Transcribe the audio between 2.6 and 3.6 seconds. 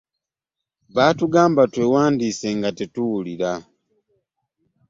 tetuwulira.